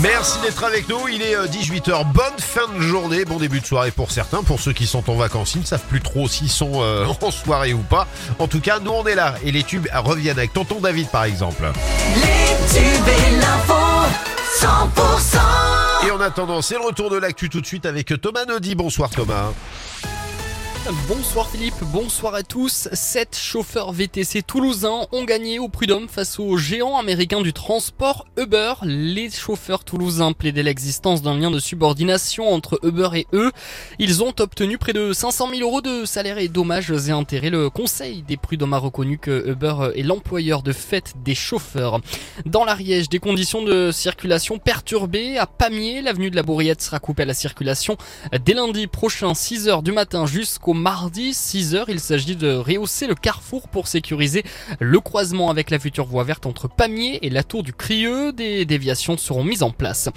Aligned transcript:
Merci 0.00 0.40
d'être 0.40 0.64
avec 0.64 0.88
nous. 0.88 1.06
Il 1.08 1.20
est 1.20 1.34
18h. 1.36 2.12
Bonne 2.12 2.38
fin 2.38 2.66
de 2.72 2.80
journée. 2.80 3.24
Bon 3.24 3.36
début 3.36 3.60
de 3.60 3.66
soirée 3.66 3.90
pour 3.90 4.10
certains. 4.10 4.42
Pour 4.42 4.60
ceux 4.60 4.72
qui 4.72 4.86
sont 4.86 5.10
en 5.10 5.16
vacances, 5.16 5.54
ils 5.54 5.60
ne 5.60 5.66
savent 5.66 5.84
plus 5.88 6.00
trop 6.00 6.28
s'ils 6.28 6.48
sont 6.50 6.82
euh, 6.82 7.06
en 7.22 7.30
soirée 7.30 7.74
ou 7.74 7.82
pas. 7.82 8.06
En 8.38 8.46
tout 8.46 8.60
cas, 8.60 8.78
nous 8.78 8.90
on 8.90 9.04
est 9.06 9.14
là. 9.14 9.34
Et 9.44 9.52
les 9.52 9.64
tubes 9.64 9.86
reviennent 9.92 10.38
avec 10.38 10.52
Tonton 10.52 10.80
David 10.80 11.08
par 11.08 11.24
exemple. 11.24 11.70
Les 12.14 12.78
tubes 12.78 13.08
et 13.08 13.36
l'info 13.36 13.74
100% 14.60 16.06
Et 16.06 16.10
en 16.10 16.20
attendant, 16.20 16.62
c'est 16.62 16.76
le 16.76 16.86
retour 16.86 17.10
de 17.10 17.18
l'actu 17.18 17.50
tout 17.50 17.60
de 17.60 17.66
suite 17.66 17.84
avec 17.84 18.12
Thomas 18.20 18.46
Naudy. 18.46 18.74
Bonsoir 18.74 19.10
Thomas. 19.10 19.52
Bonsoir 21.06 21.50
Philippe, 21.50 21.82
bonsoir 21.92 22.34
à 22.34 22.42
tous. 22.42 22.88
Sept 22.92 23.36
chauffeurs 23.36 23.92
VTC 23.92 24.42
toulousains 24.42 25.06
ont 25.12 25.24
gagné 25.24 25.58
au 25.58 25.68
prud'homme 25.68 26.08
face 26.08 26.38
aux 26.38 26.56
géants 26.56 26.96
américains 26.96 27.42
du 27.42 27.52
transport 27.52 28.26
Uber. 28.38 28.74
Les 28.84 29.30
chauffeurs 29.30 29.84
toulousains 29.84 30.32
plaidaient 30.32 30.62
l'existence 30.62 31.20
d'un 31.20 31.36
lien 31.36 31.50
de 31.50 31.58
subordination 31.58 32.48
entre 32.48 32.80
Uber 32.82 33.10
et 33.14 33.26
eux. 33.34 33.50
Ils 33.98 34.22
ont 34.22 34.32
obtenu 34.38 34.78
près 34.78 34.94
de 34.94 35.12
500 35.12 35.50
000 35.50 35.62
euros 35.62 35.82
de 35.82 36.06
salaire 36.06 36.38
et 36.38 36.48
dommages 36.48 36.90
et 36.90 37.10
intérêts. 37.10 37.50
Le 37.50 37.68
conseil 37.68 38.22
des 38.22 38.38
prud'hommes 38.38 38.74
a 38.74 38.78
reconnu 38.78 39.18
que 39.18 39.46
Uber 39.46 39.90
est 39.94 40.02
l'employeur 40.02 40.62
de 40.62 40.72
fait 40.72 41.12
des 41.22 41.34
chauffeurs. 41.34 42.00
Dans 42.46 42.64
l'Ariège, 42.64 43.10
des 43.10 43.18
conditions 43.18 43.62
de 43.62 43.90
circulation 43.92 44.58
perturbées. 44.58 45.36
À 45.36 45.46
Pamiers, 45.46 46.00
l'avenue 46.00 46.30
de 46.30 46.36
la 46.36 46.42
Bourriette 46.42 46.80
sera 46.80 46.98
coupée 46.98 47.24
à 47.24 47.26
la 47.26 47.34
circulation 47.34 47.98
dès 48.44 48.54
lundi 48.54 48.86
prochain, 48.86 49.34
6 49.34 49.68
heures 49.68 49.82
du 49.82 49.92
matin 49.92 50.24
jusqu'au 50.24 50.67
mardi 50.74 51.30
6h. 51.30 51.84
Il 51.88 52.00
s'agit 52.00 52.36
de 52.36 52.54
rehausser 52.54 53.06
le 53.06 53.14
carrefour 53.14 53.68
pour 53.68 53.88
sécuriser 53.88 54.44
le 54.80 55.00
croisement 55.00 55.50
avec 55.50 55.70
la 55.70 55.78
future 55.78 56.06
voie 56.06 56.24
verte 56.24 56.46
entre 56.46 56.68
Pamiers 56.68 57.18
et 57.22 57.30
la 57.30 57.42
tour 57.42 57.62
du 57.62 57.72
Crieux. 57.72 58.32
Des 58.32 58.64
déviations 58.64 59.16
seront 59.16 59.44
mises 59.44 59.62
en 59.62 59.70
place. 59.70 60.10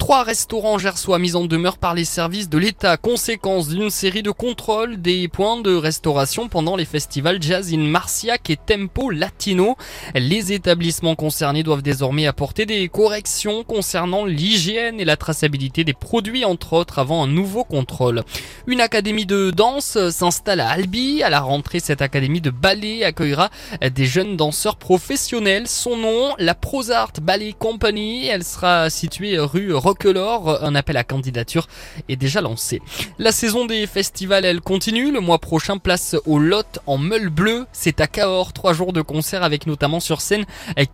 Trois 0.00 0.24
restaurants 0.24 0.78
gersois 0.78 1.18
mis 1.18 1.36
en 1.36 1.44
demeure 1.44 1.76
par 1.76 1.94
les 1.94 2.06
services 2.06 2.48
de 2.48 2.56
l'État, 2.56 2.96
conséquence 2.96 3.68
d'une 3.68 3.90
série 3.90 4.22
de 4.22 4.30
contrôles 4.30 5.00
des 5.00 5.28
points 5.28 5.60
de 5.60 5.76
restauration 5.76 6.48
pendant 6.48 6.74
les 6.74 6.86
festivals 6.86 7.40
Jazz 7.40 7.72
in 7.72 7.82
Marciac 7.84 8.48
et 8.48 8.56
Tempo 8.56 9.10
Latino. 9.10 9.76
Les 10.14 10.52
établissements 10.52 11.14
concernés 11.16 11.62
doivent 11.62 11.82
désormais 11.82 12.26
apporter 12.26 12.64
des 12.64 12.88
corrections 12.88 13.62
concernant 13.62 14.24
l'hygiène 14.24 14.98
et 15.00 15.04
la 15.04 15.18
traçabilité 15.18 15.84
des 15.84 15.92
produits, 15.92 16.46
entre 16.46 16.72
autres, 16.72 16.98
avant 16.98 17.22
un 17.22 17.28
nouveau 17.28 17.62
contrôle. 17.62 18.24
Une 18.66 18.80
académie 18.80 19.26
de 19.26 19.50
danse 19.50 19.98
s'installe 20.08 20.60
à 20.60 20.70
Albi. 20.70 21.22
À 21.22 21.28
la 21.28 21.40
rentrée, 21.40 21.78
cette 21.78 22.02
académie 22.02 22.40
de 22.40 22.50
ballet 22.50 23.04
accueillera 23.04 23.50
des 23.94 24.06
jeunes 24.06 24.38
danseurs 24.38 24.76
professionnels. 24.76 25.68
Son 25.68 25.96
nom, 25.96 26.34
la 26.38 26.54
Prosart 26.54 27.12
Ballet 27.20 27.54
Company. 27.56 28.26
Elle 28.26 28.44
sera 28.44 28.88
située 28.88 29.38
rue 29.38 29.74
Roquelaure. 29.90 30.62
Un 30.62 30.76
appel 30.76 30.96
à 30.96 31.02
candidature 31.02 31.66
est 32.08 32.14
déjà 32.14 32.40
lancé. 32.40 32.80
La 33.18 33.32
saison 33.32 33.66
des 33.66 33.88
festivals, 33.88 34.44
elle 34.44 34.60
continue. 34.60 35.10
Le 35.10 35.18
mois 35.18 35.40
prochain, 35.40 35.78
place 35.78 36.14
au 36.26 36.38
Lot 36.38 36.78
en 36.86 36.96
meule 36.96 37.28
bleu. 37.28 37.66
C'est 37.72 38.00
à 38.00 38.06
Cahors. 38.06 38.52
Trois 38.52 38.72
jours 38.72 38.92
de 38.92 39.02
concert 39.02 39.42
avec 39.42 39.66
notamment 39.66 39.98
sur 39.98 40.20
scène 40.20 40.44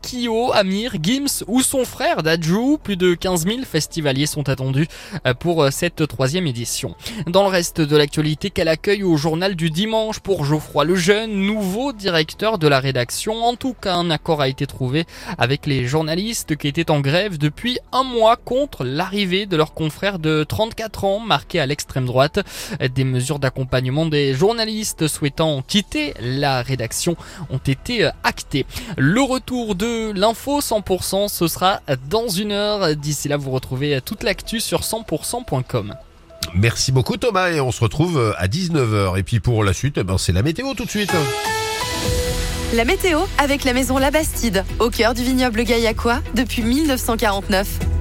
Kyo, 0.00 0.50
Amir, 0.54 0.94
Gims 1.02 1.44
ou 1.46 1.60
son 1.60 1.84
frère 1.84 2.22
Dajou. 2.22 2.78
Plus 2.82 2.96
de 2.96 3.12
15 3.12 3.44
000 3.44 3.58
festivaliers 3.70 4.24
sont 4.24 4.48
attendus 4.48 4.88
pour 5.40 5.70
cette 5.70 6.08
troisième 6.08 6.46
édition. 6.46 6.94
Dans 7.26 7.42
le 7.42 7.50
reste 7.50 7.82
de 7.82 7.96
l'actualité, 7.98 8.48
quel 8.48 8.68
accueil 8.68 9.02
au 9.02 9.18
journal 9.18 9.56
du 9.56 9.68
dimanche 9.68 10.20
pour 10.20 10.46
Geoffroy 10.46 10.84
Lejeune, 10.84 11.32
nouveau 11.32 11.92
directeur 11.92 12.56
de 12.56 12.66
la 12.66 12.80
rédaction. 12.80 13.44
En 13.44 13.56
tout 13.56 13.74
cas, 13.74 13.94
un 13.94 14.10
accord 14.10 14.40
a 14.40 14.48
été 14.48 14.66
trouvé 14.66 15.04
avec 15.36 15.66
les 15.66 15.86
journalistes 15.86 16.56
qui 16.56 16.68
étaient 16.68 16.90
en 16.90 17.00
grève 17.00 17.36
depuis 17.36 17.78
un 17.92 18.04
mois 18.04 18.36
contre 18.36 18.84
l'arrivée 18.86 19.46
de 19.46 19.56
leurs 19.56 19.74
confrères 19.74 20.18
de 20.18 20.44
34 20.44 21.04
ans 21.04 21.18
marqués 21.20 21.60
à 21.60 21.66
l'extrême 21.66 22.06
droite. 22.06 22.40
Des 22.94 23.04
mesures 23.04 23.38
d'accompagnement 23.38 24.06
des 24.06 24.34
journalistes 24.34 25.08
souhaitant 25.08 25.62
quitter 25.62 26.14
la 26.20 26.62
rédaction 26.62 27.16
ont 27.50 27.58
été 27.58 28.08
actées. 28.24 28.66
Le 28.96 29.20
retour 29.20 29.74
de 29.74 30.12
l'info 30.12 30.60
100%, 30.60 31.28
ce 31.28 31.48
sera 31.48 31.80
dans 32.08 32.28
une 32.28 32.52
heure. 32.52 32.96
D'ici 32.96 33.28
là, 33.28 33.36
vous 33.36 33.50
retrouvez 33.50 34.00
toute 34.00 34.22
l'actu 34.22 34.60
sur 34.60 34.80
100%.com. 34.80 35.94
Merci 36.54 36.92
beaucoup 36.92 37.16
Thomas 37.16 37.50
et 37.50 37.60
on 37.60 37.72
se 37.72 37.80
retrouve 37.80 38.34
à 38.38 38.46
19h. 38.46 39.18
Et 39.18 39.22
puis 39.22 39.40
pour 39.40 39.64
la 39.64 39.72
suite, 39.72 39.98
eh 39.98 40.04
ben, 40.04 40.18
c'est 40.18 40.32
la 40.32 40.42
météo 40.42 40.74
tout 40.74 40.84
de 40.84 40.90
suite. 40.90 41.12
La 42.74 42.84
météo 42.84 43.20
avec 43.38 43.64
la 43.64 43.72
maison 43.72 43.98
La 43.98 44.10
Bastide, 44.10 44.64
au 44.80 44.90
cœur 44.90 45.14
du 45.14 45.22
vignoble 45.22 45.62
gaillacois 45.62 46.20
depuis 46.34 46.62
1949. 46.62 47.95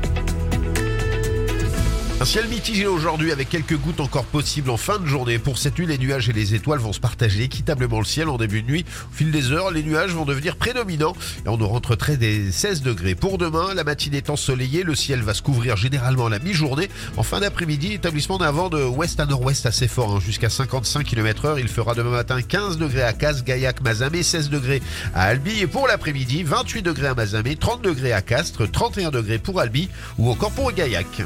Un 2.22 2.24
ciel 2.24 2.48
mitigé 2.48 2.88
aujourd'hui 2.88 3.34
avec 3.34 3.50
quelques 3.50 3.76
gouttes 3.76 4.00
encore 4.00 4.24
possibles 4.24 4.70
en 4.70 4.78
fin 4.78 5.00
de 5.00 5.06
journée. 5.06 5.38
Pour 5.38 5.58
cette 5.58 5.78
nuit, 5.78 5.86
les 5.86 5.98
nuages 5.98 6.30
et 6.30 6.34
les 6.34 6.56
étoiles 6.56 6.80
vont 6.80 6.94
se 6.94 7.00
partager 7.02 7.44
équitablement 7.44 8.00
le 8.00 8.06
ciel 8.06 8.30
en 8.30 8.38
début 8.38 8.62
de 8.62 8.72
nuit. 8.72 8.86
Au 9.12 9.14
fil 9.14 9.32
des 9.32 9.52
heures, 9.52 9.70
les 9.70 9.84
nuages 9.84 10.12
vont 10.12 10.24
devenir 10.24 10.56
prédominants 10.56 11.14
et 11.46 11.50
on 11.50 11.60
aura 11.60 11.76
entre 11.76 11.98
des 12.16 12.54
16 12.54 12.84
degrés. 12.84 13.16
Pour 13.16 13.38
demain, 13.38 13.74
la 13.74 13.84
matinée 13.84 14.18
est 14.18 14.30
ensoleillée, 14.30 14.84
le 14.84 14.96
ciel 14.96 15.24
va 15.24 15.34
se 15.34 15.42
couvrir 15.42 15.76
généralement 15.76 16.30
la 16.30 16.40
mi-journée. 16.40 16.88
En 17.18 17.24
fin 17.24 17.42
d'après-midi, 17.42 17.92
établissement 17.92 18.38
d'un 18.38 18.52
vent 18.52 18.70
de 18.70 18.82
ouest 18.82 19.20
à 19.20 19.26
nord-ouest 19.26 19.66
assez 19.66 19.90
fort, 19.90 20.16
hein, 20.16 20.20
jusqu'à 20.26 20.50
55 20.50 21.04
km 21.04 21.44
heure. 21.44 21.60
Il 21.60 21.68
fera 21.68 21.96
demain 21.96 22.12
matin 22.12 22.42
15 22.42 22.78
degrés 22.78 23.04
à 23.04 23.12
Casse, 23.12 23.44
Gaillac, 23.44 23.82
Mazamé, 23.82 24.24
16 24.24 24.50
degrés 24.50 24.82
à 25.14 25.24
Albi. 25.24 25.60
Et 25.60 25.68
pour 25.68 25.86
l'après-midi, 25.86 26.44
28 26.44 26.82
degrés 26.82 27.08
à 27.08 27.14
Mazamé, 27.14 27.58
30 27.58 27.82
degrés 27.82 28.14
à 28.14 28.22
Castres, 28.22 28.72
31 28.72 29.12
degrés 29.12 29.38
pour 29.38 29.60
Albi 29.60 29.90
ou 30.18 30.32
encore 30.32 30.52
pour 30.52 30.72
Gaillac. 30.72 31.26